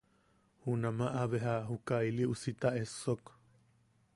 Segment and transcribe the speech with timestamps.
[0.63, 3.23] Junamaʼa beja juka ili usita a essok.